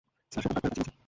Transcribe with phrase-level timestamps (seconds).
[0.31, 0.91] Sir, সে তো ডাক্তারের কাছে গেছে।